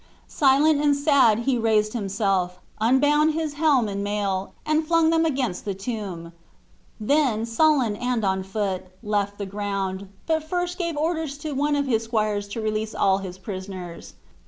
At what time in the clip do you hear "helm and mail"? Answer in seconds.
3.53-4.51